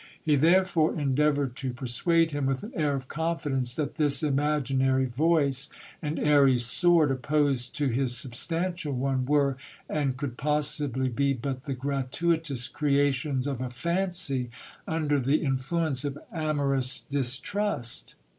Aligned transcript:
He 0.19 0.35
therefore 0.35 0.99
endeavoured 0.99 1.55
to 1.57 1.73
persuade 1.75 2.31
him, 2.31 2.47
with 2.47 2.63
an 2.63 2.71
air 2.73 2.95
of 2.95 3.07
confidence, 3.07 3.75
that 3.75 3.97
this 3.97 4.23
imaginary 4.23 5.05
voice, 5.05 5.69
and 6.01 6.17
airy 6.17 6.57
sword 6.57 7.11
opposed 7.11 7.75
to 7.75 7.87
his 7.87 8.17
substantial 8.17 8.93
one, 8.93 9.27
were, 9.27 9.51
THE 9.51 9.57
FATAL 9.59 9.93
MARRIAGE. 9.93 10.15
127 10.17 10.17
and 10.17 10.17
could 10.17 10.37
possibly 10.43 11.09
be, 11.09 11.33
but 11.33 11.61
the 11.65 11.75
gratuitous 11.75 12.67
creations 12.67 13.45
of 13.45 13.61
a 13.61 13.69
fancy, 13.69 14.49
under 14.87 15.19
the 15.19 15.43
influ 15.45 15.85
ence 15.89 16.03
of 16.03 16.17
amorous 16.33 17.01
distrust. 17.01 18.15